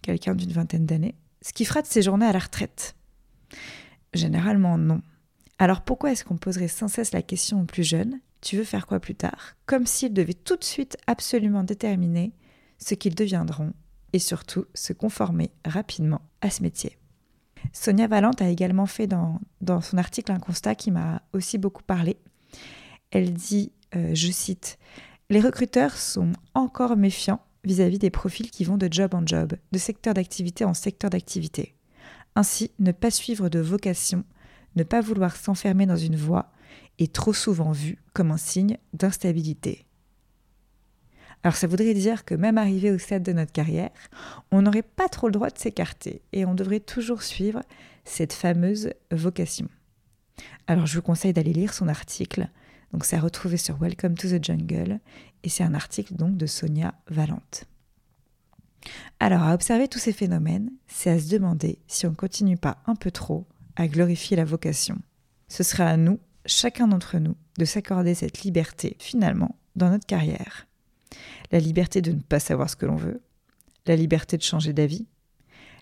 quelqu'un 0.00 0.34
d'une 0.34 0.52
vingtaine 0.52 0.86
d'années, 0.86 1.14
ce 1.42 1.52
qu'il 1.52 1.66
fera 1.66 1.82
de 1.82 1.86
ses 1.86 2.00
journées 2.00 2.26
à 2.26 2.32
la 2.32 2.38
retraite? 2.38 2.96
Généralement 4.14 4.78
non. 4.78 5.02
Alors 5.58 5.82
pourquoi 5.82 6.12
est-ce 6.12 6.24
qu'on 6.24 6.38
poserait 6.38 6.68
sans 6.68 6.88
cesse 6.88 7.12
la 7.12 7.22
question 7.22 7.60
aux 7.60 7.66
plus 7.66 7.84
jeunes 7.84 8.20
Tu 8.40 8.56
veux 8.56 8.64
faire 8.64 8.86
quoi 8.86 9.00
plus 9.00 9.14
tard? 9.14 9.56
Comme 9.66 9.86
s'ils 9.86 10.14
devaient 10.14 10.32
tout 10.32 10.56
de 10.56 10.64
suite 10.64 10.96
absolument 11.06 11.62
déterminer 11.62 12.32
ce 12.78 12.94
qu'ils 12.94 13.14
deviendront 13.14 13.74
et 14.14 14.18
surtout 14.18 14.64
se 14.74 14.94
conformer 14.94 15.50
rapidement 15.66 16.22
à 16.40 16.48
ce 16.48 16.62
métier. 16.62 16.96
Sonia 17.72 18.06
Valente 18.06 18.40
a 18.40 18.48
également 18.48 18.86
fait 18.86 19.06
dans, 19.06 19.40
son 19.82 19.98
article 19.98 20.32
un 20.32 20.38
constat 20.38 20.74
qui 20.74 20.90
m'a 20.90 21.22
aussi 21.34 21.58
beaucoup 21.58 21.82
parlé. 21.82 22.16
Elle 23.10 23.34
dit, 23.34 23.72
euh, 23.94 24.14
je 24.14 24.30
cite, 24.30 24.78
Les 25.28 25.40
recruteurs 25.40 25.96
sont 25.96 26.32
encore 26.54 26.96
méfiants 26.96 27.40
vis-à-vis 27.64 27.98
des 27.98 28.10
profils 28.10 28.48
qui 28.48 28.62
vont 28.62 28.76
de 28.76 28.88
job 28.88 29.12
en 29.12 29.26
job, 29.26 29.54
de 29.72 29.78
secteur 29.78 30.14
d'activité 30.14 30.64
en 30.64 30.72
secteur 30.72 31.10
d'activité. 31.10 31.74
Ainsi, 32.36 32.70
ne 32.78 32.92
pas 32.92 33.10
suivre 33.10 33.48
de 33.48 33.58
vocation, 33.58 34.22
ne 34.76 34.84
pas 34.84 35.00
vouloir 35.00 35.34
s'enfermer 35.34 35.84
dans 35.86 35.96
une 35.96 36.14
voie 36.14 36.52
est 36.98 37.12
trop 37.12 37.32
souvent 37.32 37.72
vu 37.72 37.98
comme 38.12 38.30
un 38.30 38.36
signe 38.36 38.78
d'instabilité. 38.92 39.86
Alors 41.42 41.56
ça 41.56 41.66
voudrait 41.66 41.94
dire 41.94 42.24
que 42.24 42.34
même 42.34 42.58
arrivé 42.58 42.92
au 42.92 42.98
stade 42.98 43.22
de 43.22 43.32
notre 43.32 43.52
carrière, 43.52 43.90
on 44.52 44.62
n'aurait 44.62 44.82
pas 44.82 45.08
trop 45.08 45.26
le 45.26 45.32
droit 45.32 45.50
de 45.50 45.58
s'écarter 45.58 46.22
et 46.32 46.44
on 46.44 46.54
devrait 46.54 46.80
toujours 46.80 47.22
suivre 47.22 47.62
cette 48.04 48.32
fameuse 48.32 48.90
vocation. 49.10 49.68
Alors 50.66 50.86
je 50.86 50.96
vous 50.96 51.02
conseille 51.02 51.32
d'aller 51.32 51.52
lire 51.52 51.74
son 51.74 51.88
article. 51.88 52.48
Donc 52.92 53.04
c'est 53.04 53.16
à 53.16 53.20
retrouver 53.20 53.56
sur 53.56 53.76
Welcome 53.78 54.14
to 54.14 54.28
the 54.28 54.42
Jungle. 54.42 55.00
Et 55.42 55.48
c'est 55.48 55.64
un 55.64 55.74
article 55.74 56.14
donc 56.14 56.36
de 56.36 56.46
Sonia 56.46 56.94
Valente. 57.08 57.64
Alors 59.20 59.42
à 59.42 59.54
observer 59.54 59.88
tous 59.88 59.98
ces 59.98 60.12
phénomènes, 60.12 60.70
c'est 60.86 61.10
à 61.10 61.18
se 61.18 61.28
demander 61.28 61.78
si 61.86 62.06
on 62.06 62.10
ne 62.10 62.14
continue 62.14 62.56
pas 62.56 62.78
un 62.86 62.94
peu 62.94 63.10
trop 63.10 63.46
à 63.76 63.88
glorifier 63.88 64.36
la 64.36 64.44
vocation. 64.44 64.98
Ce 65.48 65.62
sera 65.62 65.86
à 65.86 65.96
nous, 65.96 66.18
chacun 66.44 66.88
d'entre 66.88 67.18
nous, 67.18 67.36
de 67.58 67.64
s'accorder 67.64 68.14
cette 68.14 68.42
liberté 68.42 68.96
finalement 68.98 69.56
dans 69.74 69.90
notre 69.90 70.06
carrière. 70.06 70.66
La 71.52 71.60
liberté 71.60 72.02
de 72.02 72.12
ne 72.12 72.20
pas 72.20 72.40
savoir 72.40 72.68
ce 72.70 72.76
que 72.76 72.86
l'on 72.86 72.96
veut, 72.96 73.20
la 73.86 73.96
liberté 73.96 74.36
de 74.36 74.42
changer 74.42 74.72
d'avis, 74.72 75.06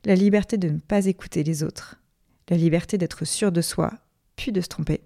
la 0.04 0.14
liberté 0.14 0.58
de 0.58 0.68
ne 0.68 0.78
pas 0.78 1.06
écouter 1.06 1.42
les 1.42 1.62
autres, 1.62 2.00
la 2.49 2.56
liberté 2.56 2.99
d'être 2.99 3.25
sûr 3.25 3.52
de 3.52 3.62
soi, 3.62 3.92
puis 4.37 4.52
de 4.52 4.61
se 4.61 4.68
tromper, 4.68 5.00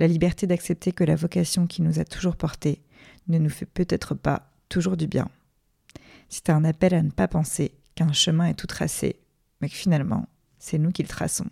la 0.00 0.06
liberté 0.06 0.46
d'accepter 0.46 0.92
que 0.92 1.04
la 1.04 1.14
vocation 1.14 1.66
qui 1.66 1.82
nous 1.82 2.00
a 2.00 2.04
toujours 2.04 2.34
portés 2.34 2.80
ne 3.28 3.38
nous 3.38 3.50
fait 3.50 3.66
peut-être 3.66 4.14
pas 4.14 4.50
toujours 4.70 4.96
du 4.96 5.06
bien. 5.06 5.28
C'est 6.30 6.48
un 6.48 6.64
appel 6.64 6.94
à 6.94 7.02
ne 7.02 7.10
pas 7.10 7.28
penser 7.28 7.72
qu'un 7.94 8.12
chemin 8.12 8.46
est 8.46 8.54
tout 8.54 8.66
tracé, 8.66 9.16
mais 9.60 9.68
que 9.68 9.74
finalement, 9.74 10.26
c'est 10.58 10.78
nous 10.78 10.90
qui 10.90 11.02
le 11.02 11.08
traçons. 11.08 11.50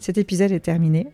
Cet 0.00 0.18
épisode 0.18 0.50
est 0.50 0.58
terminé. 0.58 1.06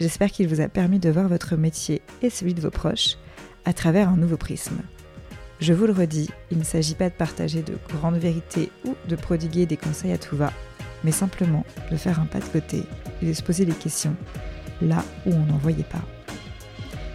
J'espère 0.00 0.30
qu'il 0.30 0.48
vous 0.48 0.62
a 0.62 0.68
permis 0.68 0.98
de 0.98 1.10
voir 1.10 1.28
votre 1.28 1.56
métier 1.56 2.00
et 2.22 2.30
celui 2.30 2.54
de 2.54 2.62
vos 2.62 2.70
proches 2.70 3.18
à 3.66 3.74
travers 3.74 4.08
un 4.08 4.16
nouveau 4.16 4.38
prisme. 4.38 4.80
Je 5.60 5.74
vous 5.74 5.86
le 5.86 5.92
redis, 5.92 6.30
il 6.50 6.58
ne 6.58 6.64
s'agit 6.64 6.94
pas 6.94 7.10
de 7.10 7.14
partager 7.14 7.62
de 7.62 7.76
grandes 7.90 8.16
vérités 8.16 8.70
ou 8.86 8.94
de 9.08 9.16
prodiguer 9.16 9.66
des 9.66 9.76
conseils 9.76 10.12
à 10.12 10.18
tout 10.18 10.36
va, 10.36 10.54
mais 11.04 11.12
simplement 11.12 11.66
de 11.90 11.96
faire 11.98 12.18
un 12.18 12.26
pas 12.26 12.40
de 12.40 12.46
côté 12.46 12.84
et 13.20 13.26
de 13.26 13.32
se 13.34 13.42
poser 13.42 13.66
des 13.66 13.74
questions 13.74 14.16
là 14.82 15.04
où 15.26 15.32
on 15.32 15.46
n'en 15.46 15.58
voyait 15.58 15.84
pas. 15.84 16.02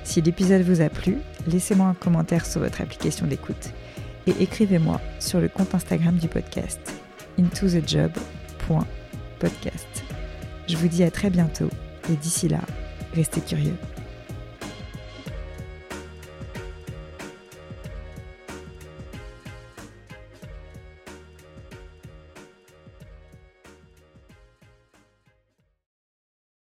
Si 0.03 0.21
l'épisode 0.21 0.61
vous 0.61 0.81
a 0.81 0.89
plu, 0.89 1.17
laissez-moi 1.47 1.87
un 1.87 1.93
commentaire 1.93 2.45
sur 2.45 2.61
votre 2.61 2.81
application 2.81 3.27
d'écoute 3.27 3.71
et 4.25 4.33
écrivez-moi 4.39 5.01
sur 5.19 5.39
le 5.39 5.49
compte 5.49 5.75
Instagram 5.75 6.17
du 6.17 6.27
podcast 6.27 6.79
intothejob.podcast. 7.39 10.03
Je 10.67 10.75
vous 10.75 10.87
dis 10.87 11.03
à 11.03 11.11
très 11.11 11.29
bientôt 11.29 11.69
et 12.11 12.15
d'ici 12.15 12.47
là, 12.47 12.61
restez 13.13 13.41
curieux. 13.41 13.75